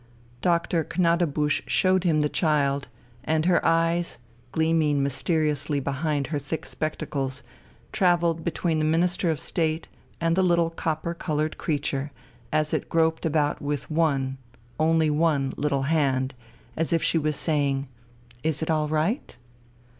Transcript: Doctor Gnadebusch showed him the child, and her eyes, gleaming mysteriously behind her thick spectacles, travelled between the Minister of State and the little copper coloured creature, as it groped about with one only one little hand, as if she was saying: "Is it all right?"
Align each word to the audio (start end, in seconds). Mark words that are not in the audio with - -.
Doctor 0.41 0.83
Gnadebusch 0.83 1.61
showed 1.67 2.05
him 2.05 2.21
the 2.21 2.27
child, 2.27 2.87
and 3.23 3.45
her 3.45 3.63
eyes, 3.63 4.17
gleaming 4.51 5.03
mysteriously 5.03 5.79
behind 5.79 6.25
her 6.33 6.39
thick 6.39 6.65
spectacles, 6.65 7.43
travelled 7.91 8.43
between 8.43 8.79
the 8.79 8.83
Minister 8.83 9.29
of 9.29 9.39
State 9.39 9.87
and 10.19 10.35
the 10.35 10.41
little 10.41 10.71
copper 10.71 11.13
coloured 11.13 11.59
creature, 11.59 12.09
as 12.51 12.73
it 12.73 12.89
groped 12.89 13.27
about 13.27 13.61
with 13.61 13.91
one 13.91 14.39
only 14.79 15.11
one 15.11 15.53
little 15.55 15.83
hand, 15.83 16.33
as 16.75 16.91
if 16.91 17.03
she 17.03 17.19
was 17.19 17.35
saying: 17.35 17.87
"Is 18.41 18.63
it 18.63 18.71
all 18.71 18.87
right?" 18.87 19.35